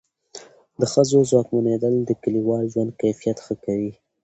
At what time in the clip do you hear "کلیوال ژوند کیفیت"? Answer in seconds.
2.21-3.37